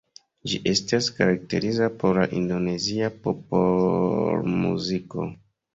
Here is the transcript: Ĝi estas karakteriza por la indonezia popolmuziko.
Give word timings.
Ĝi 0.51 0.59
estas 0.71 1.09
karakteriza 1.17 1.91
por 1.99 2.17
la 2.21 2.25
indonezia 2.41 3.13
popolmuziko. 3.29 5.31